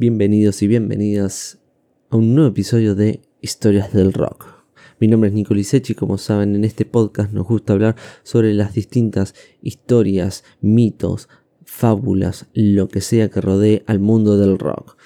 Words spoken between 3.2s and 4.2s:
Historias del